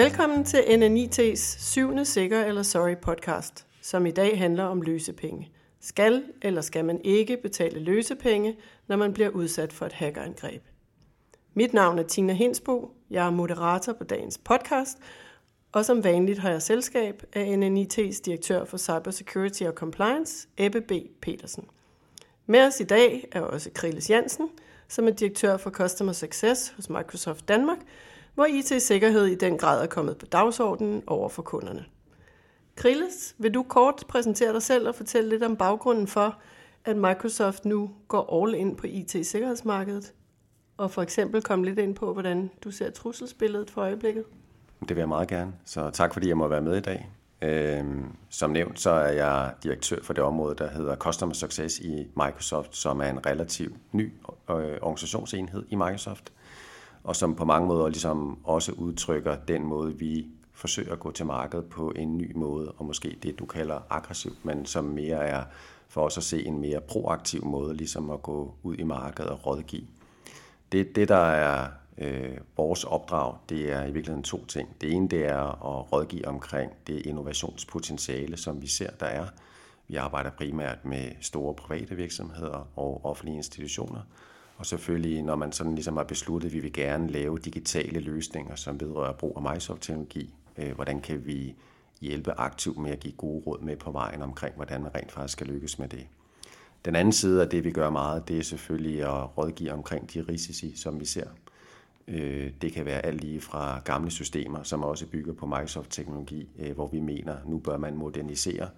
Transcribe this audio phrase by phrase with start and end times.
[0.00, 5.50] Velkommen til NNIT's syvende Sikker eller Sorry podcast, som i dag handler om løsepenge.
[5.80, 10.62] Skal eller skal man ikke betale løsepenge, når man bliver udsat for et hackerangreb?
[11.54, 14.98] Mit navn er Tina Hinsbo, jeg er moderator på dagens podcast,
[15.72, 20.92] og som vanligt har jeg selskab af NNIT's direktør for Cybersecurity og Compliance, Ebbe B.
[21.22, 21.64] Petersen.
[22.46, 24.48] Med os i dag er også Krilles Jansen,
[24.88, 27.78] som er direktør for Customer Success hos Microsoft Danmark,
[28.34, 31.84] hvor IT-sikkerhed i den grad er kommet på dagsordenen over for kunderne.
[32.76, 36.38] Krilles, vil du kort præsentere dig selv og fortælle lidt om baggrunden for,
[36.84, 40.12] at Microsoft nu går all in på IT-sikkerhedsmarkedet,
[40.76, 44.24] og for eksempel komme lidt ind på, hvordan du ser trusselsbilledet for øjeblikket?
[44.80, 47.10] Det vil jeg meget gerne, så tak fordi jeg må være med i dag.
[47.42, 52.08] Øhm, som nævnt, så er jeg direktør for det område, der hedder Customer Success i
[52.16, 54.12] Microsoft, som er en relativt ny
[54.50, 56.32] øh, organisationsenhed i Microsoft,
[57.04, 61.26] og som på mange måder ligesom også udtrykker den måde, vi forsøger at gå til
[61.26, 65.44] markedet på en ny måde, og måske det, du kalder aggressivt, men som mere er
[65.88, 69.46] for os at se en mere proaktiv måde, ligesom at gå ud i markedet og
[69.46, 69.86] rådgive.
[70.72, 74.68] Det, det der er øh, vores opdrag, det er i virkeligheden to ting.
[74.80, 79.26] Det ene det er at rådgive omkring det innovationspotentiale, som vi ser, der er.
[79.88, 84.00] Vi arbejder primært med store private virksomheder og offentlige institutioner.
[84.60, 88.54] Og selvfølgelig, når man sådan ligesom har besluttet, at vi vil gerne lave digitale løsninger,
[88.54, 91.54] som vedrører brug af Microsoft-teknologi, øh, hvordan kan vi
[92.00, 95.32] hjælpe aktivt med at give gode råd med på vejen omkring, hvordan man rent faktisk
[95.32, 96.06] skal lykkes med det.
[96.84, 100.24] Den anden side af det, vi gør meget, det er selvfølgelig at rådgive omkring de
[100.28, 101.26] risici, som vi ser.
[102.08, 106.74] Øh, det kan være alt lige fra gamle systemer, som også bygger på Microsoft-teknologi, øh,
[106.74, 108.68] hvor vi mener, nu bør man modernisere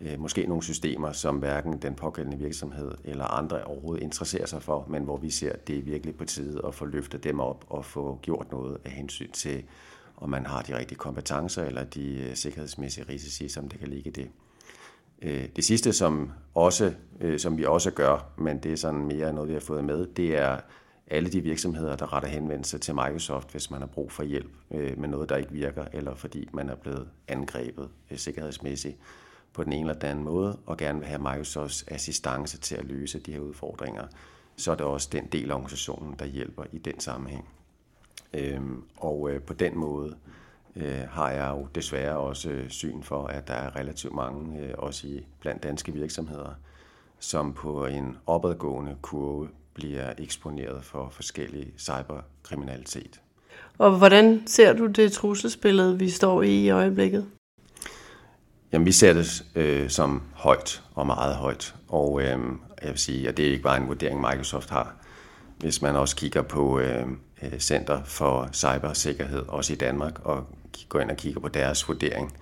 [0.00, 4.86] øh, måske nogle systemer, som hverken den pågældende virksomhed eller andre overhovedet interesserer sig for,
[4.88, 7.64] men hvor vi ser, at det er virkelig på tide at få løftet dem op
[7.68, 9.64] og få gjort noget af hensyn til,
[10.16, 14.08] om man har de rigtige kompetencer eller de øh, sikkerhedsmæssige risici, som det kan ligge
[14.08, 14.30] i det.
[15.22, 19.32] Øh, det sidste, som, også, øh, som vi også gør, men det er sådan mere
[19.32, 20.60] noget, vi har fået med, det er
[21.10, 25.08] alle de virksomheder, der retter henvendelse til Microsoft, hvis man har brug for hjælp med
[25.08, 28.96] noget, der ikke virker, eller fordi man er blevet angrebet sikkerhedsmæssigt
[29.52, 32.84] på den ene eller den anden måde, og gerne vil have Microsofts assistance til at
[32.84, 34.04] løse de her udfordringer,
[34.56, 37.48] så er det også den del af organisationen, der hjælper i den sammenhæng.
[38.34, 40.16] Øhm, og øh, på den måde
[40.76, 44.74] øh, har jeg jo desværre også øh, syn for, at der er relativt mange, øh,
[44.78, 46.54] også i blandt danske virksomheder,
[47.18, 53.20] som på en opadgående kurve bliver eksponeret for forskellige cyberkriminalitet.
[53.78, 57.26] Og hvordan ser du det trusselsbillede, vi står i i øjeblikket?
[58.72, 61.74] Jamen, vi ser det øh, som højt og meget højt.
[61.88, 62.38] Og øh,
[62.82, 64.94] jeg vil sige, at det er ikke bare en vurdering, Microsoft har.
[65.58, 67.06] Hvis man også kigger på øh,
[67.42, 70.46] øh Center for Cybersikkerhed, også i Danmark, og
[70.88, 72.36] går ind og kigger på deres vurdering,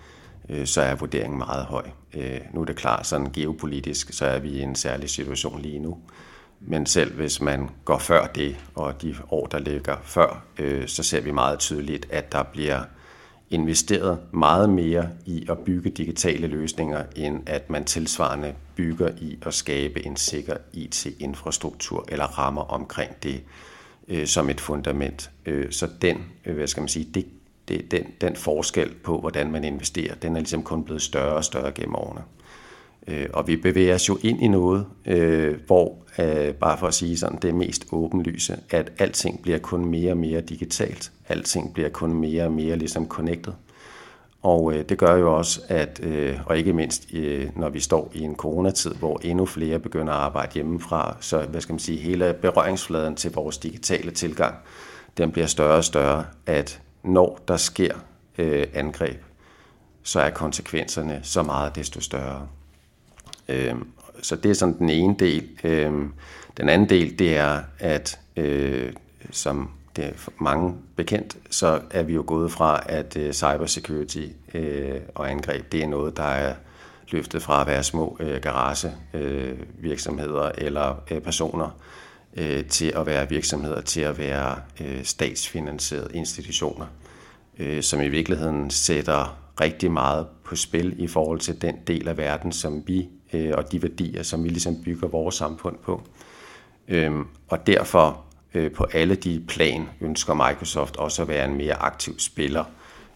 [0.48, 1.84] øh, så er vurderingen meget høj.
[2.14, 5.78] Øh, nu er det klart, sådan geopolitisk, så er vi i en særlig situation lige
[5.78, 5.98] nu.
[6.60, 11.02] Men selv hvis man går før det, og de år, der ligger før, øh, så
[11.02, 12.82] ser vi meget tydeligt, at der bliver
[13.50, 19.54] investeret meget mere i at bygge digitale løsninger, end at man tilsvarende bygger i at
[19.54, 23.42] skabe en sikker IT-infrastruktur eller rammer omkring det
[24.08, 25.30] øh, som et fundament.
[25.46, 27.26] Øh, så den, øh, hvad skal man sige, det,
[27.68, 31.44] det, den, den forskel på, hvordan man investerer, den er ligesom kun blevet større og
[31.44, 32.22] større gennem årene.
[33.06, 36.94] Øh, og vi bevæger os jo ind i noget, øh, hvor, øh, bare for at
[36.94, 41.12] sige sådan, det mest åbenlyse, at alting bliver kun mere og mere digitalt.
[41.28, 43.52] Alting bliver kun mere og mere ligesom connected.
[44.42, 48.10] Og øh, det gør jo også, at, øh, og ikke mindst øh, når vi står
[48.14, 51.98] i en coronatid, hvor endnu flere begynder at arbejde hjemmefra, så hvad skal man sige,
[51.98, 54.54] hele berøringsfladen til vores digitale tilgang,
[55.18, 57.94] den bliver større og større, at når der sker
[58.74, 59.22] angreb,
[60.02, 62.48] så er konsekvenserne så meget desto større.
[63.48, 63.74] Øh,
[64.22, 65.48] så det er sådan den ene del.
[65.64, 66.12] Øhm,
[66.56, 68.92] den anden del, det er, at øh,
[69.30, 75.00] som det er mange bekendt, så er vi jo gået fra, at øh, cybersecurity øh,
[75.14, 76.54] og angreb, det er noget, der er
[77.08, 81.70] løftet fra at være små øh, garagevirksomheder øh, eller øh, personer,
[82.68, 84.56] til at være virksomheder, til at være
[85.02, 86.86] statsfinansierede institutioner,
[87.80, 92.52] som i virkeligheden sætter rigtig meget på spil i forhold til den del af verden,
[92.52, 96.02] som vi øh, og de værdier, som vi ligesom bygger vores samfund på.
[96.88, 98.24] Øhm, og derfor
[98.54, 102.64] øh, på alle de plan ønsker Microsoft også at være en mere aktiv spiller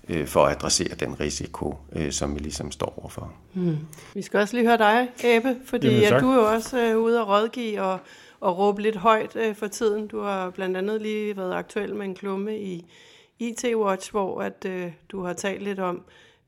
[0.08, 3.32] øh, for at adressere den risiko, øh, som vi ligesom står overfor.
[3.52, 3.78] Hmm.
[4.14, 6.98] Vi skal også lige høre dig, Abe, fordi Jamen, at du er jo også øh,
[6.98, 7.98] ude at rådgive og,
[8.40, 10.06] og råbe lidt højt øh, for tiden.
[10.06, 12.86] Du har blandt andet lige været aktuel med en klumme i,
[13.40, 16.02] IT-Watch, hvor at, øh, du har talt lidt om,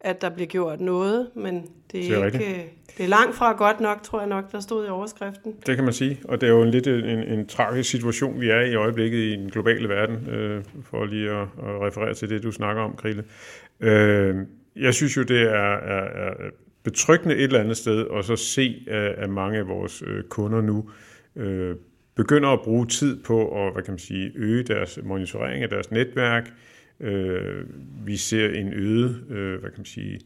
[0.05, 2.65] at der bliver gjort noget, men det er, det er ikke, øh,
[2.99, 5.55] det er langt fra godt nok, tror jeg nok, der stod i overskriften.
[5.67, 8.51] Det kan man sige, og det er jo en lidt en, en tragisk situation, vi
[8.51, 12.43] er i øjeblikket i den globale verden, øh, for lige at, at referere til det,
[12.43, 13.25] du snakker om, Krille.
[13.81, 14.37] Øh,
[14.77, 16.35] jeg synes jo, det er, er, er
[16.83, 18.87] betryggende et eller andet sted, og så se,
[19.19, 20.91] at mange af vores øh, kunder nu
[21.37, 21.77] øh,
[22.15, 25.91] begynder at bruge tid på at hvad kan man sige, øge deres monitorering af deres
[25.91, 26.51] netværk.
[27.03, 27.65] Øh,
[28.07, 30.21] vi ser en øget øh, hvad kan man sige,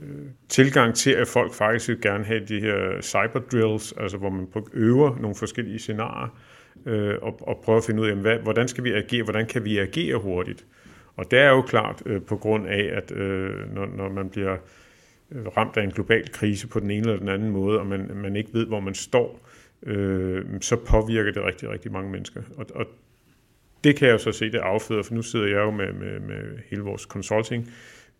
[0.00, 4.46] øh, tilgang til, at folk faktisk vil gerne have de her cyberdrills, altså hvor man
[4.72, 6.38] øver nogle forskellige scenarier,
[6.86, 9.64] øh, og, og prøver at finde ud af, hvad, hvordan skal vi agere, hvordan kan
[9.64, 10.66] vi agere hurtigt.
[11.16, 14.56] Og det er jo klart øh, på grund af, at øh, når, når man bliver
[15.32, 18.10] øh, ramt af en global krise på den ene eller den anden måde, og man,
[18.14, 19.48] man ikke ved, hvor man står,
[19.82, 22.42] øh, så påvirker det rigtig, rigtig mange mennesker.
[22.56, 22.86] Og, og
[23.84, 26.20] det kan jeg jo så se, det afføder, for nu sidder jeg jo med, med,
[26.20, 27.70] med hele vores consulting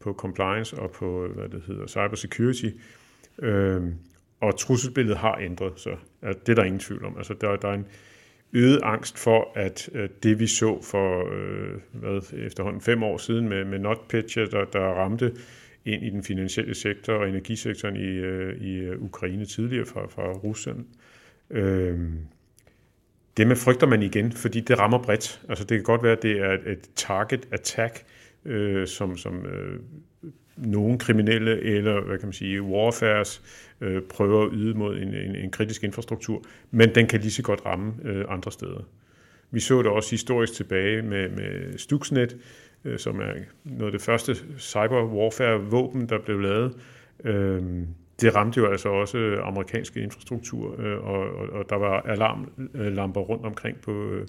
[0.01, 2.71] på compliance og på, hvad det hedder, cybersecurity.
[3.39, 3.83] Øh,
[4.41, 5.97] og trusselsbilledet har ændret sig.
[6.23, 7.17] Altså, det er der ingen tvivl om.
[7.17, 7.87] Altså, der, der er en
[8.53, 13.49] øget angst for, at øh, det vi så for øh, hvad, efterhånden fem år siden
[13.49, 15.35] med, med NotPetya, der, der ramte
[15.85, 20.33] ind i den finansielle sektor og energisektoren i, øh, i øh, Ukraine tidligere fra, fra
[20.33, 20.85] Rusland,
[21.53, 22.01] Øh,
[23.37, 25.43] det med frygter man igen, fordi det rammer bredt.
[25.49, 28.05] Altså det kan godt være, at det er et target attack,
[28.45, 29.81] øh, som, som øh,
[30.57, 33.43] nogle kriminelle eller hvad kan man sige, warfares
[33.81, 37.43] øh, prøver at yde mod en, en, en kritisk infrastruktur, men den kan lige så
[37.43, 38.89] godt ramme øh, andre steder.
[39.51, 42.37] Vi så det også historisk tilbage med, med Stuxnet,
[42.85, 43.33] øh, som er
[43.65, 46.75] noget af det første cyber warfare våben, der blev lavet.
[47.25, 47.63] Øh,
[48.23, 53.21] det ramte jo altså også øh, amerikanske infrastruktur, øh, og, og, og der var alarmlamper
[53.21, 54.27] rundt omkring på øh,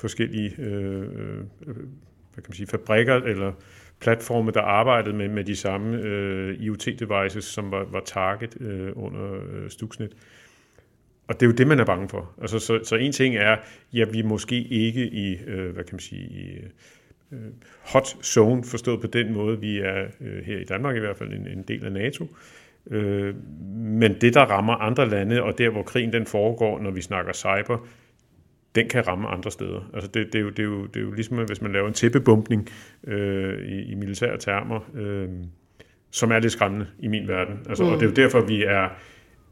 [0.00, 1.02] forskellige øh,
[1.66, 1.76] øh,
[2.34, 3.52] hvad kan man sige, fabrikker eller
[4.00, 9.34] platforme, der arbejdede med, med de samme øh, IoT-devices, som var, var target øh, under
[9.34, 10.16] øh, Stuxnet.
[11.28, 12.32] Og det er jo det, man er bange for.
[12.40, 13.56] Altså, så, så en ting er,
[13.92, 16.58] ja, vi er måske ikke i, øh, hvad kan man sige, i
[17.32, 17.38] øh,
[17.80, 21.32] hot zone, forstået på den måde, vi er øh, her i Danmark i hvert fald
[21.32, 22.24] en, en del af NATO.
[22.24, 22.30] Øh,
[23.74, 27.32] men det, der rammer andre lande, og der, hvor krigen den foregår, når vi snakker
[27.32, 27.86] cyber,
[28.74, 29.90] den kan ramme andre steder.
[29.94, 31.88] Altså det, det, er, jo, det, er, jo, det er jo ligesom, hvis man laver
[31.88, 32.68] en tæppebumpning
[33.06, 35.28] øh, i, i militære termer, øh,
[36.10, 37.58] som er lidt skræmmende i min verden.
[37.68, 37.90] Altså, mm.
[37.90, 38.88] Og det er jo derfor, vi er,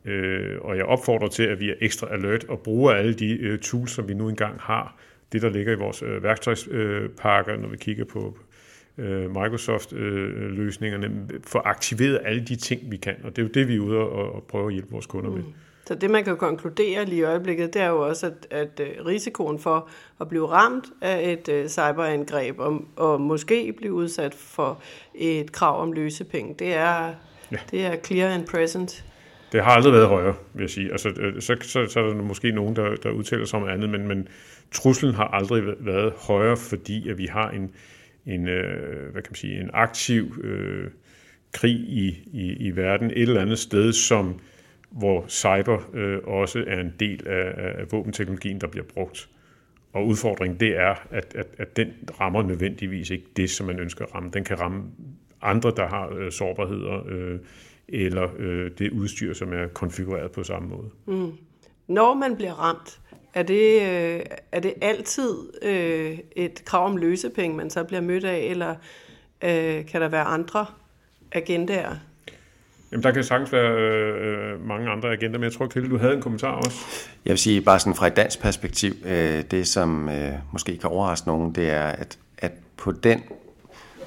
[0.04, 3.58] øh, og jeg opfordrer til, at vi er ekstra alert og bruger alle de øh,
[3.58, 4.96] tools, som vi nu engang har.
[5.32, 8.38] Det, der ligger i vores øh, værktøjspakker, øh, når vi kigger på
[8.98, 13.14] øh, Microsoft-løsningerne, øh, få aktiveret alle de ting, vi kan.
[13.24, 15.30] Og det er jo det, vi er ude og, og prøve at hjælpe vores kunder
[15.30, 15.36] mm.
[15.36, 15.44] med.
[15.86, 19.06] Så det, man kan konkludere lige i øjeblikket, det er jo også, at, at øh,
[19.06, 19.88] risikoen for
[20.20, 24.82] at blive ramt af et uh, cyberangreb og, og måske blive udsat for
[25.14, 27.14] et krav om løsepenge, det er,
[27.52, 27.56] ja.
[27.70, 29.04] det er clear and present.
[29.52, 30.90] Det har aldrig været højere, vil jeg sige.
[30.92, 34.08] Altså, så, så, så er der måske nogen, der, der udtaler sig om andet, men,
[34.08, 34.28] men
[34.72, 37.70] truslen har aldrig været højere, fordi at vi har en,
[38.26, 40.90] en, øh, hvad kan man sige, en aktiv øh,
[41.52, 44.40] krig i, i, i verden et eller andet sted, som
[44.90, 49.28] hvor cyber øh, også er en del af, af våbenteknologien, der bliver brugt.
[49.92, 54.04] Og udfordringen det er, at, at, at den rammer nødvendigvis ikke det, som man ønsker
[54.04, 54.30] at ramme.
[54.32, 54.82] Den kan ramme
[55.42, 57.38] andre, der har øh, sårbarheder, øh,
[57.88, 60.90] eller øh, det udstyr, som er konfigureret på samme måde.
[61.06, 61.32] Mm.
[61.88, 62.98] Når man bliver ramt,
[63.34, 64.20] er det, øh,
[64.52, 68.74] er det altid øh, et krav om løsepenge, man så bliver mødt af, eller
[69.42, 70.66] øh, kan der være andre
[71.32, 71.94] agendaer?
[72.92, 76.14] Jamen, der kan sagtens være øh, mange andre agenter, men jeg tror, Kjell, du havde
[76.14, 76.78] en kommentar også.
[77.24, 80.90] Jeg vil sige, bare sådan fra et dansk perspektiv, øh, det som øh, måske kan
[80.90, 83.22] overraske nogen, det er, at, at på den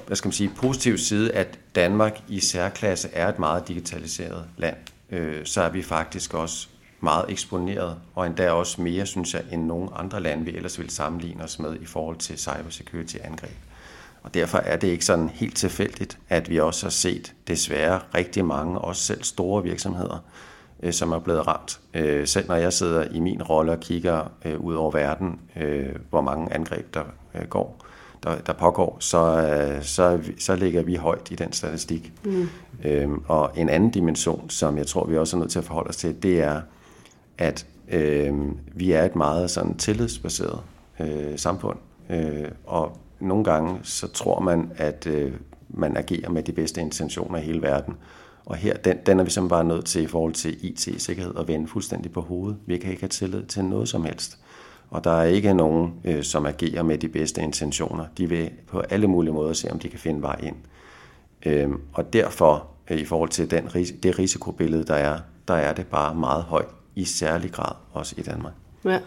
[0.06, 4.76] hvad skal man sige, positive side, at Danmark i særklasse er et meget digitaliseret land,
[5.10, 6.68] øh, så er vi faktisk også
[7.02, 10.90] meget eksponeret, og endda også mere, synes jeg, end nogle andre lande, vi ellers vil
[10.90, 13.56] sammenligne os med i forhold til cybersecurity-angreb.
[14.22, 18.44] Og derfor er det ikke sådan helt tilfældigt, at vi også har set desværre rigtig
[18.44, 20.24] mange, også selv store virksomheder,
[20.82, 21.80] øh, som er blevet ramt.
[21.94, 25.40] Øh, selv når jeg sidder i min rolle og kigger øh, ud over verden,
[26.10, 27.04] hvor mange angreb der
[27.48, 27.84] går,
[28.22, 32.12] der, der pågår, så, så, så ligger vi højt i den statistik.
[32.24, 32.48] Mm.
[32.84, 35.88] Øhm, og en anden dimension, som jeg tror, vi også er nødt til at forholde
[35.88, 36.60] os til, det er,
[37.38, 38.34] at øh,
[38.74, 40.60] vi er et meget sådan tillidsbaseret
[41.00, 41.78] øh, samfund,
[42.10, 45.32] øh, og nogle gange så tror man, at øh,
[45.68, 47.94] man agerer med de bedste intentioner i hele verden.
[48.44, 51.48] Og her, den, den er vi simpelthen bare nødt til i forhold til IT-sikkerhed at
[51.48, 52.58] vende fuldstændig på hovedet.
[52.66, 54.38] Vi kan ikke have tillid til noget som helst.
[54.90, 58.04] Og der er ikke nogen, øh, som agerer med de bedste intentioner.
[58.18, 60.56] De vil på alle mulige måder se, om de kan finde vej ind.
[61.46, 63.64] Øh, og derfor, øh, i forhold til den,
[64.02, 68.22] det risikobillede, der er, der er det bare meget højt, i særlig grad også i
[68.22, 68.52] Danmark.
[68.84, 69.00] Ja,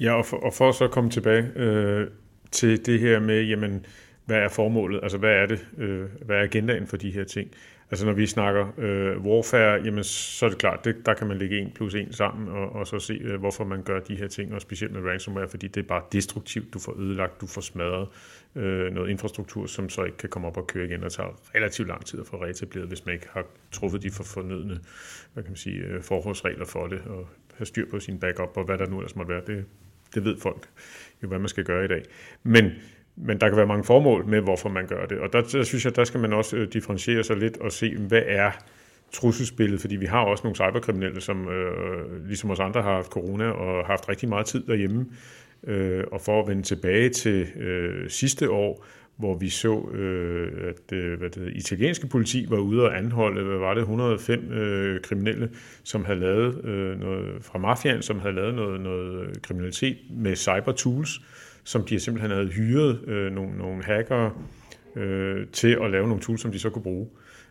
[0.00, 2.08] ja og, for, og for så at komme tilbage øh,
[2.50, 3.86] til det her med, jamen,
[4.26, 5.00] hvad er formålet?
[5.02, 5.66] Altså, hvad er det?
[5.78, 7.50] Øh, hvad er agendaen for de her ting?
[7.90, 11.38] Altså når vi snakker øh, warfare, jamen så er det klart, det, der kan man
[11.38, 14.28] lægge en plus en sammen, og, og så se, øh, hvorfor man gør de her
[14.28, 17.60] ting, og specielt med ransomware, fordi det er bare destruktivt, du får ødelagt, du får
[17.60, 18.08] smadret
[18.54, 21.88] øh, noget infrastruktur, som så ikke kan komme op og køre igen, og tager relativt
[21.88, 24.80] lang tid at få reetableret, hvis man ikke har truffet de for fornødne
[25.34, 28.64] hvad kan man sige, øh, forholdsregler for det, og have styr på sin backup, og
[28.64, 29.42] hvad der nu ellers måtte være.
[29.46, 29.64] Det,
[30.14, 30.68] det ved folk
[31.22, 32.02] jo, hvad man skal gøre i dag.
[32.42, 32.72] Men
[33.16, 35.18] men der kan være mange formål med, hvorfor man gør det.
[35.18, 37.96] Og der, der synes jeg, der skal man også øh, differentiere sig lidt og se,
[37.96, 38.50] hvad er
[39.12, 43.50] trusselsbilledet, fordi vi har også nogle cyberkriminelle, som øh, ligesom os andre har haft corona
[43.50, 45.06] og har haft rigtig meget tid derhjemme.
[45.66, 50.96] Øh, og for at vende tilbage til øh, sidste år, hvor vi så, øh, at
[50.96, 55.50] øh, hvad det italienske politi var ude og anholde, hvad var det, 105 øh, kriminelle,
[55.84, 60.72] som havde lavet øh, noget fra mafiaen, som havde lavet noget, noget kriminalitet med cyber
[60.72, 61.20] tools,
[61.64, 64.32] som de simpelthen havde hyret øh, nogle, nogle hackere
[64.96, 67.08] øh, til at lave nogle tools, som de så kunne bruge.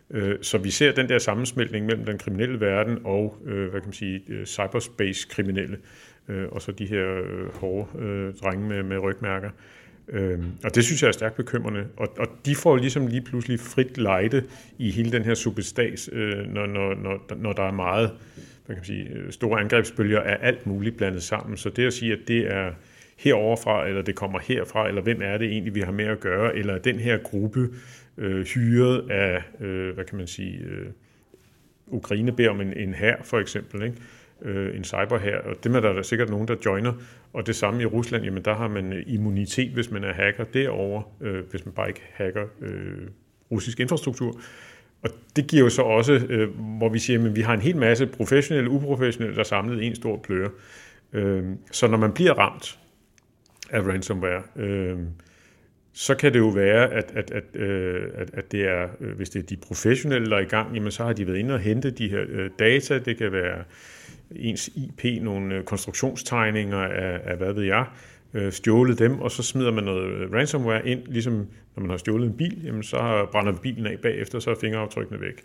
[0.10, 3.88] Øh, så vi ser den der sammensmeltning mellem den kriminelle verden og øh, hvad kan
[3.88, 5.78] man sige, øh, cyberspace-kriminelle,
[6.28, 9.50] øh, og så de her øh, hårde øh, drenge med, med rygmærker.
[10.08, 11.88] Øh, og det synes jeg er stærkt bekymrende.
[11.98, 14.44] Og, og de får ligesom lige pludselig frit lejde
[14.78, 18.12] i hele den her substats, øh, når, når, når, når der er meget
[18.66, 21.58] hvad kan man sige, øh, store angrebsbølger af alt muligt blandet sammen.
[21.58, 22.72] Så det at sige, at det er
[23.18, 26.56] heroverfra, eller det kommer herfra, eller hvem er det egentlig, vi har med at gøre,
[26.56, 27.70] eller den her gruppe
[28.18, 30.88] øh, hyret af, øh, hvad kan man sige, øh,
[31.88, 33.98] Ukraine beder om en, en her for eksempel, ikke?
[34.42, 36.94] Øh, en cyberhær, og dem er der, der sikkert nogen, der joiner,
[37.34, 40.44] og det samme i Rusland, jamen der har man øh, immunitet, hvis man er hacker
[40.44, 43.08] derovre, øh, hvis man bare ikke hacker øh,
[43.52, 44.40] russisk infrastruktur.
[45.04, 47.78] Og det giver jo så også, øh, hvor vi siger, at vi har en hel
[47.78, 50.50] masse professionelle og uprofessionelle, der er samlet i en stor pløre.
[51.14, 52.80] Øh, så når man bliver ramt,
[53.74, 54.98] af ransomware, øh,
[55.94, 59.30] så kan det jo være, at, at, at, øh, at, at det er, øh, hvis
[59.30, 61.60] det er de professionelle, der er i gang, jamen så har de været inde og
[61.60, 63.00] hente de her øh, data.
[63.00, 63.64] Det kan være
[64.36, 67.86] ens IP, nogle øh, konstruktionstegninger af, af hvad ved jeg,
[68.34, 71.98] øh, stjålet dem, og så smider man noget øh, ransomware ind, ligesom når man har
[71.98, 75.44] stjålet en bil, jamen så brænder bilen af bagefter, så er fingeraftrykkene væk.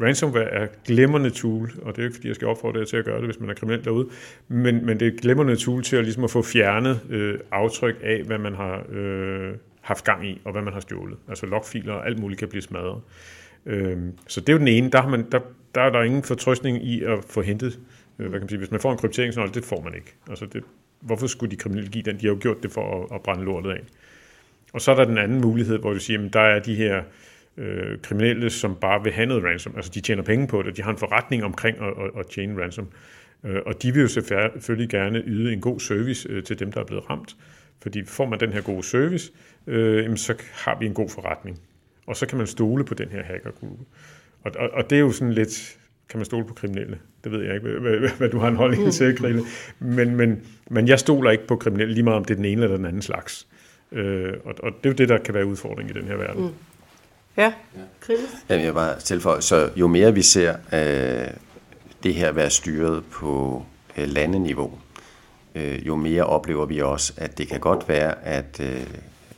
[0.00, 3.04] Ransomware er glemrende tool, og det er ikke fordi, jeg skal opfordre jer til at
[3.04, 4.08] gøre det, hvis man er kriminel derude,
[4.48, 7.96] men, men det er et glemrende tool til at, ligesom at få fjernet øh, aftryk
[8.02, 11.18] af, hvad man har øh, haft gang i, og hvad man har stjålet.
[11.28, 13.00] Altså logfiler og alt muligt kan blive smadret.
[13.66, 14.90] Øh, så det er jo den ene.
[14.90, 15.40] Der, har man, der,
[15.74, 17.78] der er der ingen fortrøstning i at få hentet,
[18.18, 20.14] øh, hvad kan man sige, hvis man får en krypteringsnøgle, det får man ikke.
[20.30, 20.62] Altså det,
[21.00, 22.16] hvorfor skulle de kriminelle give den?
[22.16, 23.80] De har jo gjort det for at, at brænde lortet af.
[24.72, 27.02] Og så er der den anden mulighed, hvor du siger, at der er de her
[27.60, 29.72] øh, kriminelle, som bare vil have noget ransom.
[29.76, 32.62] Altså de tjener penge på det, de har en forretning omkring at, at, at tjene
[32.62, 32.88] ransom.
[33.44, 36.80] Øh, og de vil jo selvfølgelig gerne yde en god service øh, til dem, der
[36.80, 37.36] er blevet ramt.
[37.82, 39.32] Fordi får man den her gode service,
[39.66, 41.60] øh, jamen, så har vi en god forretning.
[42.06, 43.84] Og så kan man stole på den her hackergruppe.
[44.44, 46.98] Og, og, og det er jo sådan lidt, kan man stole på kriminelle?
[47.24, 49.42] Det ved jeg ikke, hvad, hvad, hvad du har en holdning til, Krille.
[49.78, 52.62] Men, men, men jeg stoler ikke på kriminelle, lige meget om det er den ene
[52.62, 53.46] eller den anden slags.
[53.92, 56.42] Øh, og, og det er jo det, der kan være udfordring i den her verden.
[56.42, 56.50] Mm.
[57.36, 57.52] Ja,
[58.00, 58.28] Krille?
[58.48, 61.28] Jamen, jeg bare tilføje, så jo mere vi ser øh,
[62.02, 63.64] det her være styret på
[63.96, 64.72] øh, landeniveau,
[65.54, 68.86] øh, jo mere oplever vi også, at det kan godt være, at, øh,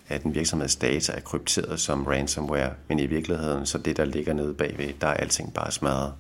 [0.08, 4.32] at en virksomheds data er krypteret som ransomware, men i virkeligheden, så det, der ligger
[4.32, 6.12] nede bagved, der er alting bare smadret.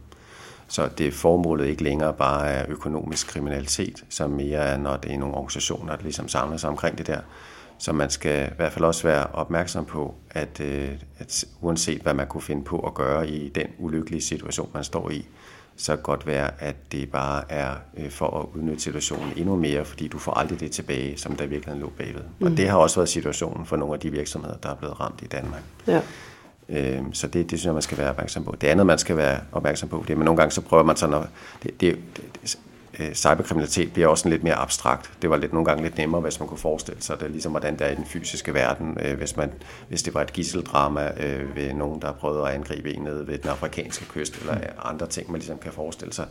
[0.68, 5.12] Så det er formålet ikke længere bare er økonomisk kriminalitet, som mere er, når det
[5.12, 7.20] er nogle organisationer, der ligesom samler sig omkring det der,
[7.82, 12.14] så man skal i hvert fald også være opmærksom på, at, øh, at uanset hvad
[12.14, 15.26] man kunne finde på at gøre i den ulykkelige situation, man står i,
[15.76, 19.84] så kan godt være, at det bare er øh, for at udnytte situationen endnu mere,
[19.84, 22.22] fordi du får aldrig det tilbage, som der virkelig lå bagved.
[22.38, 22.46] Mm.
[22.46, 25.22] Og det har også været situationen for nogle af de virksomheder, der er blevet ramt
[25.22, 25.62] i Danmark.
[25.86, 26.00] Ja.
[26.68, 28.56] Øhm, så det, det synes jeg, man skal være opmærksom på.
[28.60, 30.96] Det andet, man skal være opmærksom på, det er, at nogle gange så prøver man
[30.96, 31.26] sådan at...
[31.62, 32.58] Det, det, det,
[32.98, 35.10] øh, cyberkriminalitet bliver også lidt mere abstrakt.
[35.22, 37.78] Det var lidt nogle gange lidt nemmere, hvis man kunne forestille sig det, ligesom hvordan
[37.78, 38.98] det er i den fysiske verden.
[39.00, 39.52] Øh, hvis, man,
[39.88, 43.38] hvis det var et gisseldrama øh, ved nogen, der prøvede at angribe en nede ved
[43.38, 46.26] den afrikanske kyst, eller andre ting, man ligesom kan forestille sig.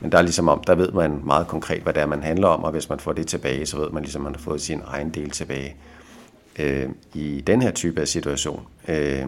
[0.00, 2.48] Men der er ligesom om, der ved man meget konkret, hvad det er, man handler
[2.48, 4.60] om, og hvis man får det tilbage, så ved man ligesom, at man har fået
[4.60, 5.76] sin egen del tilbage.
[6.58, 9.26] Øh, I den her type af situation, øh,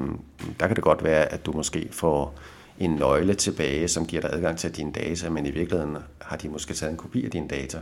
[0.60, 2.34] der kan det godt være, at du måske får
[2.78, 6.48] en nøgle tilbage, som giver dig adgang til dine data, men i virkeligheden har de
[6.48, 7.78] måske taget en kopi af dine data.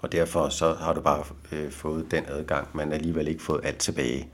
[0.00, 3.78] og derfor så har du bare øh, fået den adgang, men alligevel ikke fået alt
[3.78, 4.28] tilbage.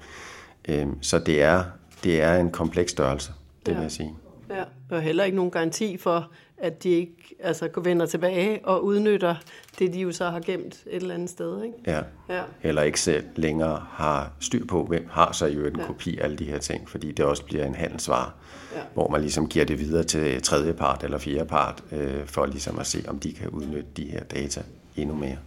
[0.68, 1.64] Øh, så det er,
[2.04, 3.32] det er en kompleks størrelse,
[3.66, 3.76] det ja.
[3.76, 4.14] vil jeg sige.
[4.50, 6.30] Ja, og heller ikke nogen garanti for,
[6.62, 9.34] at de ikke altså, vender tilbage og udnytter
[9.78, 11.62] det, de jo så har gemt et eller andet sted.
[11.62, 11.76] Ikke?
[11.86, 12.00] Ja.
[12.28, 15.86] ja, eller ikke selv længere har styr på, hvem har så jo en ja.
[15.86, 18.30] kopi af alle de her ting, fordi det også bliver en handelsvare,
[18.74, 18.80] ja.
[18.94, 22.78] hvor man ligesom giver det videre til tredje part eller fjerde part, øh, for ligesom
[22.78, 24.62] at se, om de kan udnytte de her data
[24.96, 25.38] endnu mere.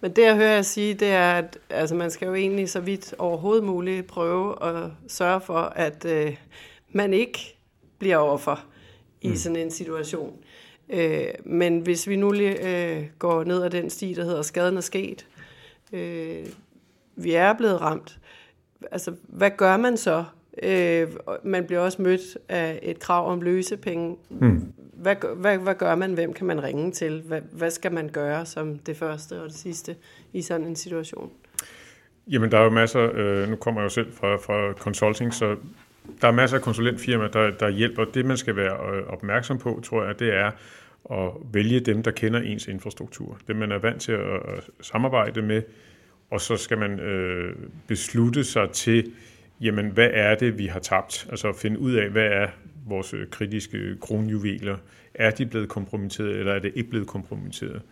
[0.00, 2.80] Men det, jeg hører jeg sige, det er, at altså, man skal jo egentlig så
[2.80, 6.36] vidt overhovedet muligt prøve at sørge for, at øh,
[6.92, 7.56] man ikke
[7.98, 8.60] bliver overfor
[9.20, 9.36] i mm.
[9.36, 10.36] sådan en situation.
[10.88, 14.76] Øh, men hvis vi nu lige øh, går ned ad den sti, der hedder skaden
[14.76, 15.26] er sket,
[15.92, 16.46] øh,
[17.16, 18.18] vi er blevet ramt,
[18.90, 20.24] altså hvad gør man så?
[20.62, 21.08] Øh,
[21.42, 24.16] man bliver også mødt af et krav om løsepenge.
[24.28, 24.72] Mm.
[24.92, 26.14] Hvad, hvad, hvad gør man?
[26.14, 27.22] Hvem kan man ringe til?
[27.26, 29.96] Hvad, hvad skal man gøre som det første og det sidste
[30.32, 31.30] i sådan en situation?
[32.26, 35.56] Jamen, der er jo masser, øh, nu kommer jeg jo selv fra, fra consulting, så
[36.20, 38.04] der er masser af konsulentfirmaer, der, der hjælper.
[38.04, 40.50] Det, man skal være øh, opmærksom på, tror jeg, det er
[41.10, 43.38] at vælge dem, der kender ens infrastruktur.
[43.48, 45.62] Dem, man er vant til at samarbejde med,
[46.30, 49.12] og så skal man øh, beslutte sig til,
[49.60, 51.26] jamen, hvad er det, vi har tabt?
[51.30, 52.48] Altså finde ud af, hvad er
[52.86, 54.76] vores øh, kritiske kronjuveler?
[55.14, 57.82] Er de blevet kompromitteret, eller er det ikke blevet kompromitteret?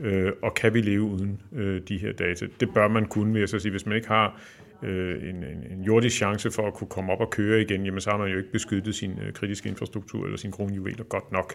[0.00, 2.46] Øh, og kan vi leve uden øh, de her data?
[2.60, 3.70] Det bør man kunne, vil jeg så sige.
[3.70, 4.40] Hvis man ikke har
[4.82, 8.00] øh, en, en, en jordisk chance for at kunne komme op og køre igen, jamen
[8.00, 11.54] så har man jo ikke beskyttet sin øh, kritiske infrastruktur eller sin kronjuveler godt nok.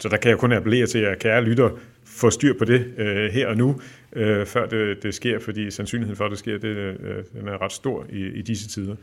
[0.00, 1.70] Så der kan jeg kun appellere til, at kære lytter
[2.04, 3.80] få styr på det øh, her og nu,
[4.12, 7.62] øh, før det, det sker, fordi sandsynligheden for, at det sker, det, øh, den er
[7.62, 8.96] ret stor i, i disse tider.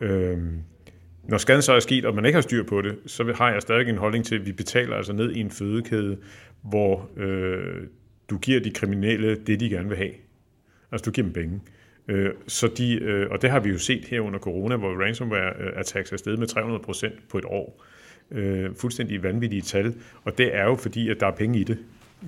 [0.00, 0.38] Øh,
[1.28, 3.62] når skaden så er sket, og man ikke har styr på det, så har jeg
[3.62, 6.18] stadig en holdning til, at vi betaler altså ned i en fødekæde,
[6.62, 7.86] hvor øh,
[8.30, 10.12] du giver de kriminelle det, de gerne vil have.
[10.92, 11.60] Altså du giver dem penge.
[12.08, 15.52] Øh, så de, øh, og det har vi jo set her under corona, hvor ransomware
[15.60, 16.48] øh, attacks er steget med
[17.08, 17.84] 300% på et år.
[18.30, 19.94] Øh, fuldstændig vanvittige tal,
[20.24, 21.78] og det er jo fordi, at der er penge i det.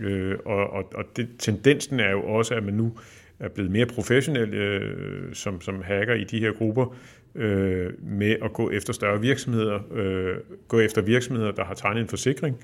[0.00, 2.98] Øh, og og, og det, tendensen er jo også, at man nu
[3.38, 6.96] er blevet mere professionel øh, som, som hacker i de her grupper,
[7.36, 10.36] øh, med at gå efter større virksomheder, øh,
[10.68, 12.56] gå efter virksomheder, der har tegnet en forsikring,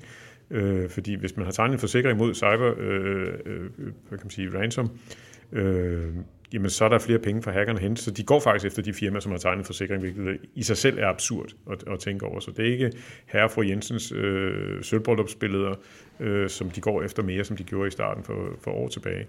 [0.51, 3.61] øh, fordi hvis man har tegnet en forsikring mod cyber, øh, øh,
[4.09, 4.89] hvad kan man sige, ransom,
[5.51, 6.13] øh,
[6.53, 7.95] jamen så er der flere penge for hackerne hen.
[7.95, 10.99] Så de går faktisk efter de firmaer, som har tegnet forsikring, hvilket i sig selv
[10.99, 12.39] er absurd at, at tænke over.
[12.39, 12.91] Så det er ikke
[13.25, 15.75] herre fra Jensens øh, sølvbryllupsbilleder,
[16.19, 19.27] øh, som de går efter mere, som de gjorde i starten for, for år tilbage.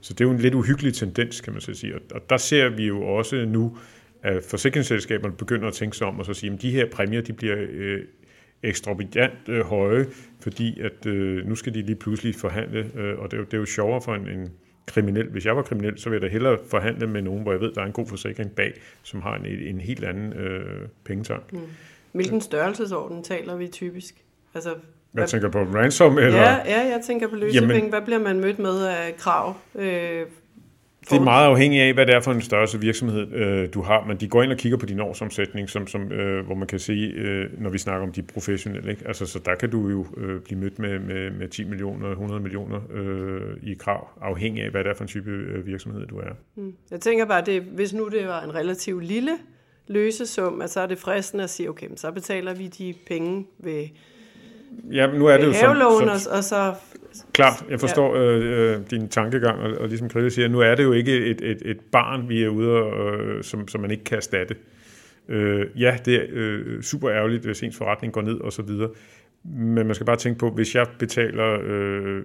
[0.00, 1.94] Så det er jo en lidt uhyggelig tendens, kan man så sige.
[2.14, 3.78] Og der ser vi jo også nu,
[4.24, 7.32] at forsikringsselskaberne begynder at tænke sig om og så sige, at de her præmier de
[7.32, 8.00] bliver øh,
[8.62, 10.06] ekstraordinært øh, høje,
[10.40, 13.54] fordi at øh, nu skal de lige pludselig forhandle, øh, og det er, jo, det
[13.54, 14.50] er jo sjovere for en, en
[14.86, 15.30] kriminel.
[15.30, 17.72] Hvis jeg var kriminel, så ville jeg da hellere forhandle med nogen, hvor jeg ved,
[17.72, 21.52] der er en god forsikring bag, som har en, en helt anden øh, pengetank.
[21.52, 21.60] Mm.
[22.12, 24.14] Hvilken størrelsesorden taler vi typisk?
[24.54, 24.80] Altså, hvad,
[25.12, 26.18] hvad tænker på ransom?
[26.18, 26.40] Eller?
[26.40, 27.88] Ja, ja, jeg tænker på løsepenge.
[27.90, 29.56] Hvad bliver man mødt med af krav?
[29.74, 30.22] Øh,
[31.10, 34.04] det er meget afhængigt af, hvad det er for en størrelse virksomhed, øh, du har,
[34.06, 36.78] men de går ind og kigger på din årsomsætning, som, som, øh, hvor man kan
[36.78, 38.90] sige, øh, når vi snakker om de professionelle.
[38.90, 39.06] Ikke?
[39.06, 42.40] Altså, så der kan du jo øh, blive mødt med, med, med 10 millioner, 100
[42.40, 46.18] millioner øh, i krav, afhængig af, hvad det er for en type øh, virksomhed, du
[46.18, 46.30] er.
[46.56, 46.74] Mm.
[46.90, 49.32] Jeg tænker bare, det, hvis nu det var en relativt lille
[49.86, 53.88] løsesum, så er det fristende at sige, okay, så betaler vi de penge ved
[54.92, 55.76] ja, nu er det jo som,
[56.18, 56.74] som, og så
[57.32, 58.22] Klart, jeg forstår ja.
[58.22, 61.40] øh, øh, din tankegang, og, og ligesom Krille siger, nu er det jo ikke et,
[61.42, 64.56] et, et barn, vi er ude, og, øh, som, som man ikke kan erstatte.
[65.28, 68.90] Øh, ja, det er øh, super ærgerligt, hvis ens forretning går ned og så videre.
[69.44, 72.22] Men man skal bare tænke på, hvis jeg betaler øh,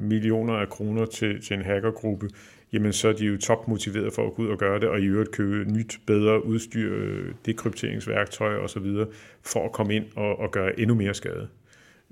[0.00, 2.28] millioner af kroner til, til en hackergruppe,
[2.72, 5.04] jamen så er de jo topmotiveret for at gå ud og gøre det, og i
[5.04, 8.86] øvrigt købe nyt, bedre udstyr, øh, dekrypteringsværktøj osv.,
[9.42, 11.48] for at komme ind og, og gøre endnu mere skade.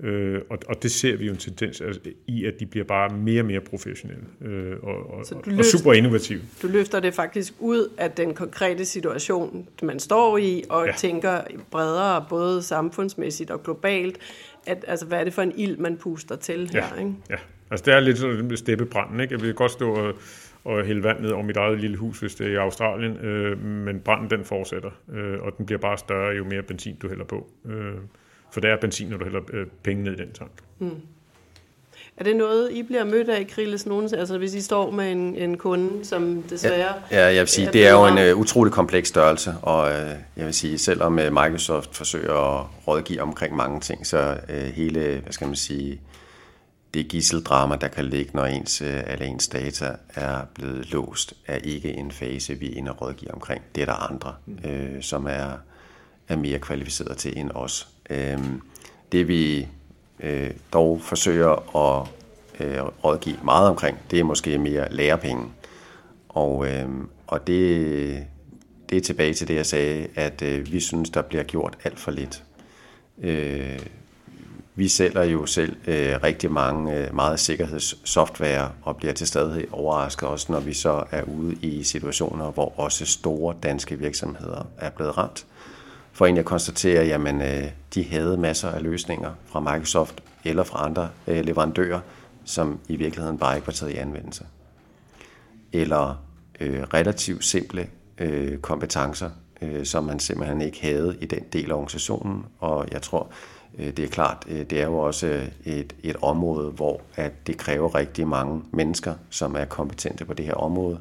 [0.03, 3.09] Øh, og, og det ser vi jo en tendens altså, i, at de bliver bare
[3.09, 6.41] mere og mere professionelle øh, og, og, løft, og super innovative.
[6.61, 10.91] Du løfter det faktisk ud af den konkrete situation, man står i, og ja.
[10.97, 14.17] tænker bredere, både samfundsmæssigt og globalt,
[14.65, 16.85] at, altså, hvad er det for en ild, man puster til her?
[16.95, 17.13] Ja, ikke?
[17.29, 17.35] ja.
[17.71, 19.19] altså det er lidt sådan med steppebranden.
[19.19, 19.33] Ikke?
[19.33, 20.13] Jeg vil godt stå og,
[20.63, 23.63] og hælde vand ned over mit eget lille hus, hvis det er i Australien, øh,
[23.65, 27.25] men branden den fortsætter, øh, og den bliver bare større, jo mere benzin du hælder
[27.25, 27.49] på.
[27.65, 27.93] Øh,
[28.51, 30.51] for det er benzin, når du hælder øh, penge ned i den tank.
[30.79, 31.01] Mm.
[32.17, 34.09] Er det noget, I bliver mødt af, Krilles, nogen?
[34.15, 36.93] Altså hvis I står med en, en kunde, som desværre...
[37.11, 39.83] Ja, ja jeg vil sige, er det er jo en uh, utrolig kompleks størrelse, og
[39.83, 44.55] uh, jeg vil sige, selvom uh, Microsoft forsøger at rådgive omkring mange ting, så uh,
[44.55, 46.01] hele, hvad skal man sige,
[46.93, 51.55] det gisseldrama, der kan ligge, når ens, øh, alle ens data er blevet låst, er
[51.55, 53.63] ikke en fase, vi er inde og rådgiver omkring.
[53.75, 55.51] Det er der andre, øh, som er,
[56.27, 57.87] er mere kvalificeret til end os.
[58.09, 58.39] Øh,
[59.11, 59.67] det vi
[60.19, 62.07] øh, dog forsøger at
[62.59, 65.45] øh, rådgive meget omkring, det er måske mere lærepenge.
[66.29, 68.25] Og, øhm, og det,
[68.89, 71.99] det er tilbage til det, jeg sagde, at øh, vi synes, der bliver gjort alt
[71.99, 72.43] for lidt.
[74.79, 80.29] Vi sælger jo selv øh, rigtig mange øh, meget sikkerhedssoftware og bliver til stadighed overrasket
[80.29, 85.17] også, når vi så er ude i situationer, hvor også store danske virksomheder er blevet
[85.17, 85.45] ramt.
[86.19, 90.63] For egentlig at konstatere, at jamen, øh, de havde masser af løsninger fra Microsoft eller
[90.63, 91.99] fra andre øh, leverandører,
[92.45, 94.45] som i virkeligheden bare ikke var taget i anvendelse.
[95.73, 96.23] Eller
[96.59, 99.29] øh, relativt simple øh, kompetencer,
[99.61, 102.45] øh, som man simpelthen ikke havde i den del af organisationen.
[102.59, 103.27] Og jeg tror,
[103.77, 107.47] øh, det er klart, øh, det er jo også øh, et, et område, hvor at
[107.47, 110.99] det kræver rigtig mange mennesker, som er kompetente på det her område.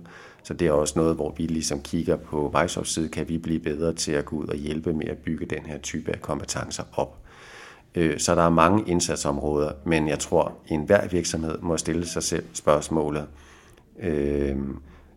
[0.48, 3.61] Så det er også noget, hvor vi ligesom kigger på Microsofts side, kan vi blive
[3.61, 6.82] bedre til at gå ud og hjælpe med at bygge den her type af kompetencer
[6.92, 7.18] op.
[7.94, 12.22] Øh, så der er mange indsatsområder, men jeg tror, at enhver virksomhed må stille sig
[12.22, 13.26] selv spørgsmålet,
[14.00, 14.56] øh,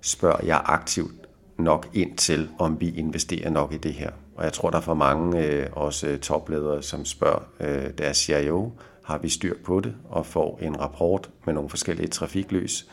[0.02, 1.12] spørger jeg aktivt
[1.58, 4.12] nok ind til, om vi investerer nok i det her.
[4.36, 8.72] Og jeg tror, der er for mange øh, også topledere, som spørger øh, deres CIO,
[9.04, 12.88] har vi styr på det, og får en rapport med nogle forskellige trafiklys,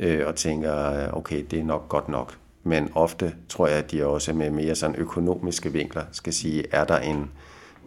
[0.00, 2.36] øh, og tænker, okay, det er nok godt nok.
[2.62, 6.84] Men ofte tror jeg, at de også med mere sådan økonomiske vinkler skal sige, er
[6.84, 7.30] der en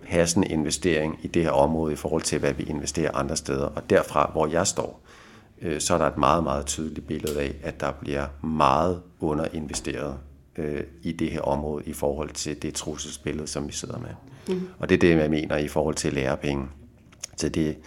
[0.10, 3.66] passende investering i det her område i forhold til, hvad vi investerer andre steder.
[3.66, 5.02] Og derfra, hvor jeg står,
[5.62, 10.18] øh, så er der et meget, meget tydeligt billede af, at der bliver meget underinvesteret
[10.58, 14.10] øh, i det her område i forhold til det trusselsbillede, som vi sidder med.
[14.56, 14.68] Mm.
[14.80, 16.66] Og det er det, jeg mener i forhold til lærepenge.
[17.38, 17.78] Så det,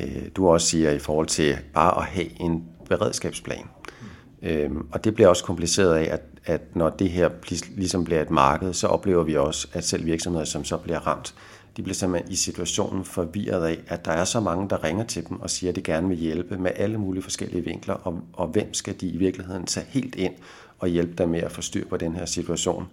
[0.00, 2.64] øh, du også siger i forhold til bare at have en
[2.96, 3.64] beredskabsplan.
[4.00, 4.48] Mm.
[4.48, 7.30] Øhm, og det bliver også kompliceret af, at, at når det her
[7.76, 11.34] ligesom bliver et marked, så oplever vi også, at selv virksomheder, som så bliver ramt,
[11.76, 15.28] de bliver simpelthen i situationen forvirret af, at der er så mange, der ringer til
[15.28, 18.46] dem og siger, at de gerne vil hjælpe med alle mulige forskellige vinkler, og, og
[18.46, 20.34] hvem skal de i virkeligheden tage helt ind
[20.78, 22.86] og hjælpe dem med at få styr på den her situation.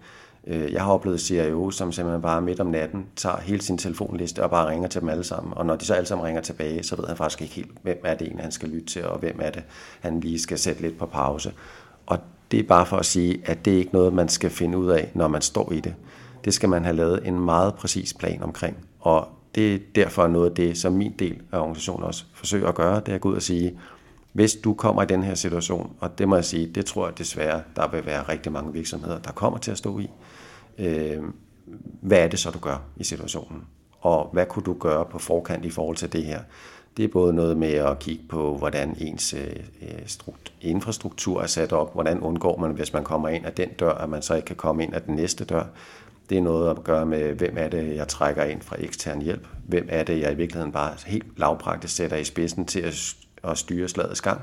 [0.50, 4.44] Øh, jeg har oplevet CIO, som simpelthen bare midt om natten tager hele sin telefonliste
[4.44, 5.54] og bare ringer til dem alle sammen.
[5.56, 8.02] Og når de så alle sammen ringer tilbage, så ved han faktisk ikke helt, hvem
[8.04, 9.64] er det en, han skal lytte til, og hvem er det,
[10.00, 11.54] han lige skal sætte lidt på pause.
[12.06, 12.20] Og
[12.52, 14.90] det er bare for at sige, at det er ikke noget, man skal finde ud
[14.90, 15.96] af, når man står i det.
[16.46, 18.78] Det skal man have lavet en meget præcis plan omkring.
[19.00, 22.76] Og det er derfor noget af det, som min del af organisationen også forsøger at
[22.76, 23.80] gøre, det er at gå ud og sige,
[24.34, 27.18] hvis du kommer i den her situation, og det må jeg sige, det tror jeg
[27.18, 30.10] desværre, der vil være rigtig mange virksomheder, der kommer til at stå i.
[30.80, 31.24] Øh,
[32.02, 33.64] hvad er det så, du gør i situationen?
[34.00, 36.40] Og hvad kunne du gøre på forkant i forhold til det her?
[36.98, 39.56] Det er både noget med at kigge på, hvordan ens øh,
[40.62, 44.10] infrastruktur er sat op, hvordan undgår man, hvis man kommer ind af den dør, at
[44.10, 45.64] man så ikke kan komme ind af den næste dør.
[46.30, 49.48] Det er noget at gøre med, hvem er det, jeg trækker ind fra ekstern hjælp?
[49.68, 53.58] Hvem er det, jeg i virkeligheden bare helt lavpraktisk sætter i spidsen til at, at
[53.58, 54.42] styre slagets gang?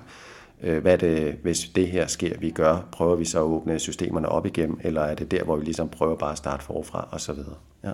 [0.63, 2.89] Øh, hvad er det, hvis det her sker, vi gør?
[2.93, 5.89] Prøver vi så at åbne systemerne op igen, eller er det der, hvor vi ligesom
[5.89, 7.55] prøver bare at starte forfra, og så videre?
[7.85, 7.93] Ja.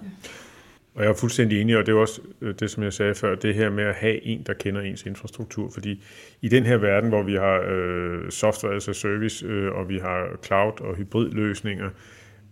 [0.94, 3.35] Og jeg er fuldstændig enig, og det er også øh, det, som jeg sagde før,
[3.35, 5.70] det her med at have en, der kender ens infrastruktur.
[5.70, 6.03] Fordi
[6.40, 9.98] i den her verden, hvor vi har øh, software as a service, øh, og vi
[9.98, 11.90] har cloud og hybridløsninger,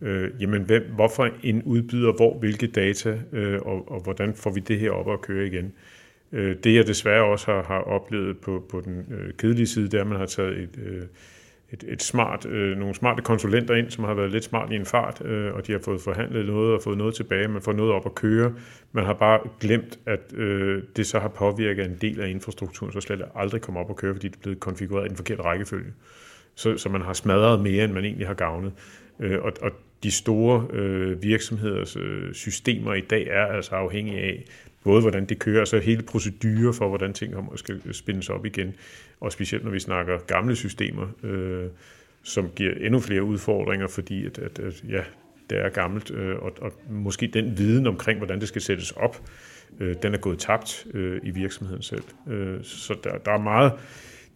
[0.01, 4.61] øh, jamen hvem, hvorfor en udbyder hvor, hvilke data, øh, og, og hvordan får vi
[4.61, 5.65] det her op at køre igen.
[5.65, 6.00] Øh,
[6.33, 9.95] Øh, det jeg desværre også har, har oplevet på, på den øh, kedelige side, det
[9.95, 11.03] er, at man har taget et, øh,
[11.73, 14.87] et, et smart, øh, nogle smarte konsulenter ind, som har været lidt smart i en
[14.87, 17.93] fart, øh, og de har fået forhandlet noget og fået noget tilbage, man får noget
[17.93, 18.53] op at køre.
[18.93, 23.01] Man har bare glemt, at øh, det så har påvirket en del af infrastrukturen, så
[23.01, 25.93] slet aldrig kommer op at køre, fordi det er blevet konfigureret i den forkerte rækkefølge.
[26.55, 28.73] Så, så man har smadret mere, end man egentlig har gavnet.
[29.21, 29.71] Øh, og, og
[30.03, 34.45] de store øh, virksomheders øh, systemer i dag er altså afhængige af,
[34.85, 38.47] både hvordan det kører, og så hele procedurer for, hvordan ting kommer, skal spændes op
[38.47, 38.75] igen.
[39.21, 41.67] Og specielt når vi snakker gamle systemer, øh,
[42.23, 45.03] som giver endnu flere udfordringer, fordi at, at, at ja,
[45.51, 49.23] det er gammelt, øh, og, og måske den viden omkring, hvordan det skal sættes op,
[49.81, 52.05] øh, den er gået tabt øh, i virksomheden selv.
[52.31, 53.73] Øh, så der, der er meget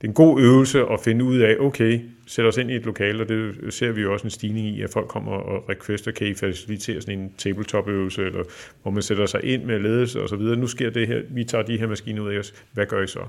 [0.05, 2.85] det er en god øvelse at finde ud af, okay, sæt os ind i et
[2.85, 6.11] lokale, og det ser vi jo også en stigning i, at folk kommer og requester,
[6.11, 8.45] kan I facilitere sådan en tabletop-øvelse, eller
[8.83, 10.57] hvor man sætter sig ind med ledelse og så videre.
[10.57, 12.65] Nu sker det her, vi tager de her maskiner ud af os.
[12.73, 13.21] Hvad gør I så?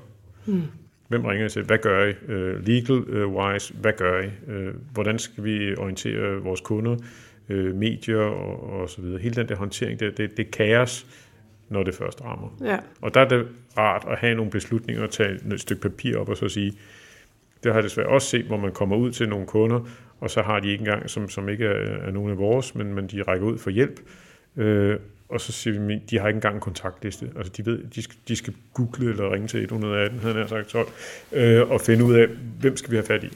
[0.45, 0.61] Hmm.
[1.07, 1.63] Hvem ringer I til?
[1.63, 2.09] Hvad gør I?
[2.09, 4.25] Uh, Legal-wise, hvad gør I?
[4.47, 6.97] Uh, hvordan skal vi orientere vores kunder?
[7.49, 9.21] Uh, medier og, og så videre.
[9.21, 11.05] Hele den der håndtering, det, det, det kaos,
[11.69, 12.57] når det først rammer.
[12.63, 12.77] Ja.
[13.01, 16.29] Og der er det rart at have nogle beslutninger og tage et stykke papir op
[16.29, 16.73] og så sige,
[17.65, 20.41] det har jeg desværre også set, hvor man kommer ud til nogle kunder, og så
[20.41, 23.21] har de ikke engang, som, som ikke er, er nogen af vores, men, men de
[23.21, 23.99] rækker ud for hjælp.
[24.57, 24.99] Øh,
[25.29, 27.31] og så siger vi, de har ikke engang en kontaktliste.
[27.37, 30.67] Altså de ved, de skal, de skal google eller ringe til 118, havde jeg sagt
[30.67, 30.87] 12,
[31.31, 32.27] øh, og finde ud af,
[32.59, 33.29] hvem skal vi have fat i.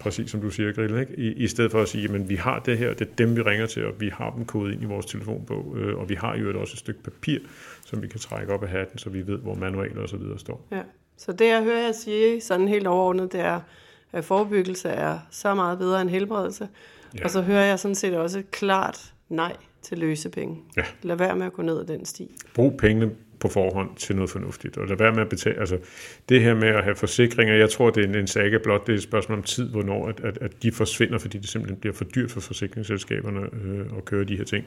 [0.00, 1.14] Præcis som du siger, Grille, ikke?
[1.16, 3.42] I, I stedet for at sige, at vi har det her, det er dem, vi
[3.42, 6.36] ringer til, og vi har dem kodet ind i vores telefonbog, øh, og vi har
[6.36, 7.38] jo også et stykke papir,
[7.84, 10.38] som vi kan trække op af hatten, så vi ved, hvor manualer og så videre
[10.38, 10.66] står.
[10.72, 10.82] Ja.
[11.16, 13.60] Så det, jeg hører jer sige sådan helt overordnet, det er,
[14.12, 16.68] at forebyggelse er så meget bedre end helbredelse.
[17.18, 17.24] Ja.
[17.24, 20.56] Og så hører jeg sådan set også klart nej til løsepenge.
[20.76, 20.82] Ja.
[21.02, 22.36] Lad være med at gå ned ad den sti.
[22.54, 25.60] Brug pengene på forhånd til noget fornuftigt, og lad være med at betale.
[25.60, 25.78] Altså,
[26.28, 28.92] det her med at have forsikringer, jeg tror, det er en, en saga blot, det
[28.92, 31.94] er et spørgsmål om tid, hvornår at, at, at de forsvinder, fordi det simpelthen bliver
[31.94, 34.66] for dyrt for forsikringsselskaberne øh, at køre de her ting.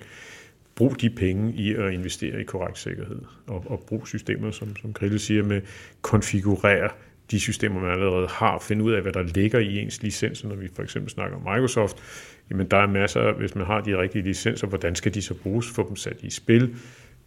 [0.75, 4.93] Brug de penge i at investere i korrekt sikkerhed, og, og brug systemer, som, som
[4.93, 5.61] Grille siger, med
[6.01, 6.89] konfigurere
[7.31, 10.55] de systemer, man allerede har, finde ud af, hvad der ligger i ens licenser, når
[10.55, 11.97] vi for eksempel snakker om Microsoft,
[12.49, 15.67] jamen der er masser, hvis man har de rigtige licenser, hvordan skal de så bruges,
[15.69, 16.75] få dem sat i spil,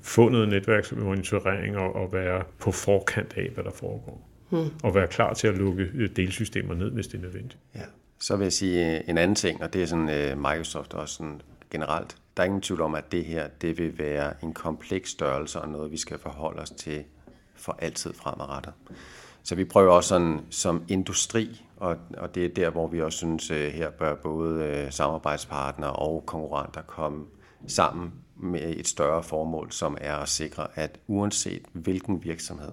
[0.00, 4.28] få noget netværksmonitorering og, og være på forkant af, hvad der foregår.
[4.50, 4.68] Hmm.
[4.82, 7.58] Og være klar til at lukke øh, delsystemer ned, hvis det er nødvendigt.
[7.74, 7.80] Ja.
[8.20, 11.14] Så vil jeg sige øh, en anden ting, og det er sådan uh, Microsoft også
[11.14, 12.16] sådan generelt.
[12.36, 15.68] Der er ingen tvivl om, at det her det vil være en kompleks størrelse og
[15.68, 17.04] noget, vi skal forholde os til
[17.54, 18.72] for altid fremadrettet.
[19.42, 23.18] Så vi prøver også sådan, som industri, og, og det er der, hvor vi også
[23.18, 27.26] synes, øh, her bør både øh, samarbejdspartnere og konkurrenter komme
[27.66, 32.72] sammen med et større formål, som er at sikre, at uanset hvilken virksomhed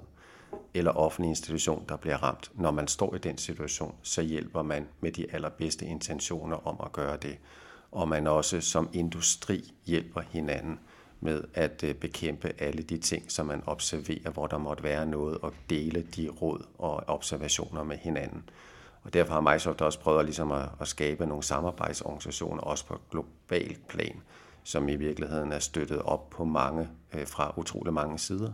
[0.73, 4.87] eller offentlig institution, der bliver ramt, når man står i den situation, så hjælper man
[4.99, 7.37] med de allerbedste intentioner om at gøre det.
[7.95, 10.79] Og man også som industri hjælper hinanden
[11.19, 15.37] med at øh, bekæmpe alle de ting, som man observerer, hvor der måtte være noget,
[15.37, 18.49] og dele de råd og observationer med hinanden.
[19.03, 23.01] Og derfor har Microsoft også prøvet at, ligesom at, at skabe nogle samarbejdsorganisationer, også på
[23.11, 24.21] globalt plan,
[24.63, 28.51] som i virkeligheden er støttet op på mange øh, fra utrolig mange sider.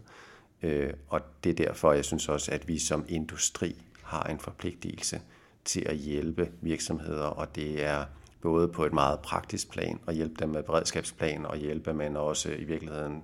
[0.61, 5.21] Øh, og det er derfor, jeg synes også, at vi som industri har en forpligtelse
[5.65, 8.05] til at hjælpe virksomheder, og det er
[8.41, 12.49] både på et meget praktisk plan, og hjælpe dem med beredskabsplan, og hjælpe, men også
[12.49, 13.23] i virkeligheden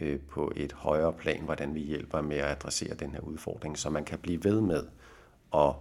[0.00, 3.90] øh, på et højere plan, hvordan vi hjælper med at adressere den her udfordring, så
[3.90, 4.82] man kan blive ved med
[5.54, 5.72] at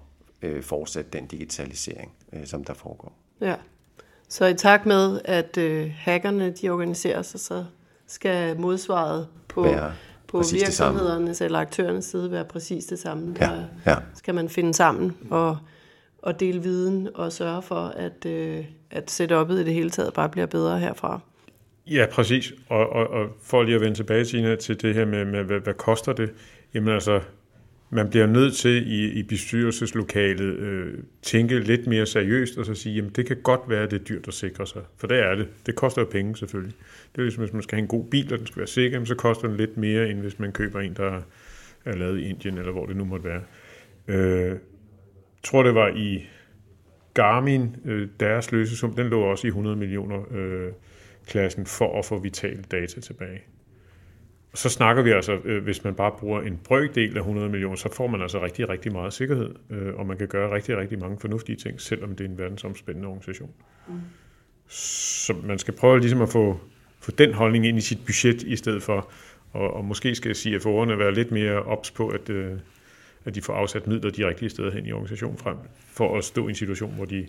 [0.42, 3.14] øh, fortsætte den digitalisering, øh, som der foregår.
[3.42, 3.56] Ja,
[4.30, 7.66] så i takt med, at øh, hackerne de organiserer sig, så
[8.08, 9.68] skal modsvaret på,
[10.28, 13.36] på virksomhedernes eller aktørernes side være præcis det samme.
[13.40, 13.52] Ja,
[13.86, 13.96] ja.
[14.14, 15.58] skal man finde sammen og,
[16.22, 20.30] og dele viden og sørge for, at, øh, at setup'et i det hele taget bare
[20.30, 21.20] bliver bedre herfra.
[21.88, 22.54] Ja, præcis.
[22.70, 25.60] Og, og, og for lige at vende tilbage, Tina, til det her med, med hvad,
[25.60, 26.34] hvad koster det?
[26.74, 27.20] Jamen altså,
[27.90, 32.96] man bliver nødt til i, i bestyrelseslokalet øh, tænke lidt mere seriøst og så sige,
[32.96, 34.82] jamen det kan godt være, at det er dyrt at sikre sig.
[34.98, 35.48] For det er det.
[35.66, 36.76] Det koster jo penge selvfølgelig.
[37.12, 39.06] Det er ligesom, hvis man skal have en god bil, og den skal være sikker,
[39.06, 41.22] så koster den lidt mere, end hvis man køber en, der
[41.86, 43.42] er lavet i Indien, eller hvor det nu måtte være.
[44.08, 44.58] Øh,
[45.44, 46.26] tror, det var i
[47.14, 50.72] Garmin, øh, deres løsesum, den lå også i 100 millioner øh,
[51.28, 53.42] klassen for at få vitale data tilbage
[54.54, 57.94] så snakker vi altså, øh, hvis man bare bruger en brøkdel af 100 millioner, så
[57.94, 61.18] får man altså rigtig, rigtig meget sikkerhed, øh, og man kan gøre rigtig, rigtig mange
[61.20, 63.52] fornuftige ting, selvom det er en verdensomspændende organisation.
[63.88, 63.94] Mm.
[64.68, 66.60] Så man skal prøve ligesom at få,
[67.00, 69.12] få den holdning ind i sit budget, i stedet for,
[69.52, 72.52] og, og måske skal CFO'erne være lidt mere ops på, at, øh,
[73.26, 76.48] at de får afsat midler de rigtige steder hen i organisationen frem, for at stå
[76.48, 77.28] i en situation, hvor, de,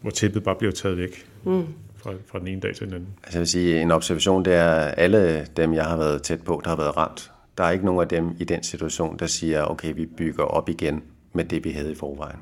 [0.00, 1.26] hvor tæppet bare bliver taget væk.
[1.44, 1.66] Mm
[2.02, 3.08] fra, fra den ene dag til den anden?
[3.22, 6.60] Altså jeg vil sige, en observation, det er alle dem, jeg har været tæt på,
[6.64, 7.32] der har været ramt.
[7.58, 10.68] Der er ikke nogen af dem i den situation, der siger, okay, vi bygger op
[10.68, 12.38] igen med det, vi havde i forvejen.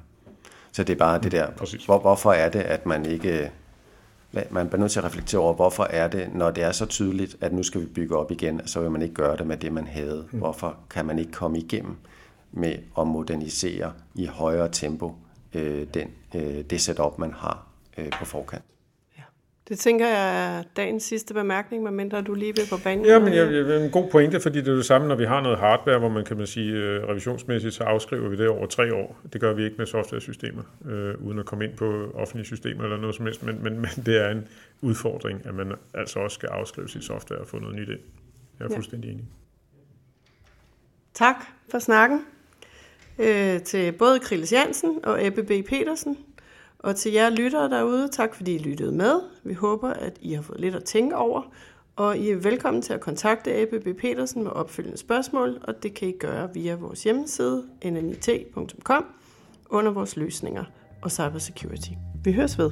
[0.72, 3.50] Så det er bare det der, mm, hvor, hvorfor er det, at man ikke,
[4.50, 7.36] man bliver nødt til at reflektere over, hvorfor er det, når det er så tydeligt,
[7.40, 9.72] at nu skal vi bygge op igen, så vil man ikke gøre det med det,
[9.72, 10.24] man havde.
[10.30, 10.38] Mm.
[10.38, 11.96] Hvorfor kan man ikke komme igennem
[12.52, 15.14] med at modernisere i højere tempo
[15.54, 17.66] øh, den, øh, det setup, man har
[17.98, 18.64] øh, på forkant?
[19.68, 23.04] Det tænker jeg er dagens sidste bemærkning, medmindre du lige vil på banen.
[23.04, 25.40] Ja, men jeg, jeg, en god pointe, fordi det er det samme, når vi har
[25.40, 28.94] noget hardware, hvor man kan man sige, øh, revisionsmæssigt, så afskriver vi det over tre
[28.94, 29.20] år.
[29.32, 32.96] Det gør vi ikke med software-systemer, øh, uden at komme ind på offentlige systemer eller
[32.96, 34.48] noget som helst, men, men, men det er en
[34.80, 38.00] udfordring, at man altså også skal afskrive sit software og få noget nyt ind.
[38.58, 38.76] Jeg er ja.
[38.76, 39.24] fuldstændig enig.
[41.14, 41.36] Tak
[41.70, 42.24] for snakken
[43.18, 45.68] øh, til både Krilis Jansen og Ebbe B.
[45.68, 46.18] Petersen.
[46.78, 49.20] Og til jer lyttere derude, tak fordi I lyttede med.
[49.44, 51.42] Vi håber, at I har fået lidt at tænke over,
[51.96, 56.08] og I er velkommen til at kontakte Ebbe Petersen med opfølgende spørgsmål, og det kan
[56.08, 59.04] I gøre via vores hjemmeside nnit.com
[59.70, 60.64] under vores løsninger
[61.02, 61.90] og cybersecurity.
[62.24, 62.70] Vi høres ved.